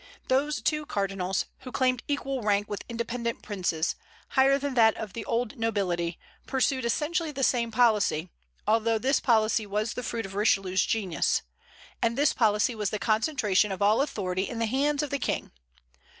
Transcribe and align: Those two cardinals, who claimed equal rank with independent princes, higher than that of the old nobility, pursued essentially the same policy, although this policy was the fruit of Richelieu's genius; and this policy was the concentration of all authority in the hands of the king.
Those 0.29 0.63
two 0.63 0.87
cardinals, 0.87 1.45
who 1.59 1.71
claimed 1.71 2.01
equal 2.07 2.41
rank 2.41 2.67
with 2.67 2.83
independent 2.89 3.43
princes, 3.43 3.93
higher 4.29 4.57
than 4.57 4.73
that 4.73 4.97
of 4.97 5.13
the 5.13 5.23
old 5.25 5.59
nobility, 5.59 6.17
pursued 6.47 6.85
essentially 6.85 7.31
the 7.31 7.43
same 7.43 7.69
policy, 7.69 8.31
although 8.65 8.97
this 8.97 9.19
policy 9.19 9.67
was 9.67 9.93
the 9.93 10.01
fruit 10.01 10.25
of 10.25 10.33
Richelieu's 10.33 10.83
genius; 10.87 11.43
and 12.01 12.17
this 12.17 12.33
policy 12.33 12.73
was 12.73 12.89
the 12.89 12.97
concentration 12.97 13.71
of 13.71 13.83
all 13.83 14.01
authority 14.01 14.49
in 14.49 14.57
the 14.57 14.65
hands 14.65 15.03
of 15.03 15.11
the 15.11 15.19
king. 15.19 15.51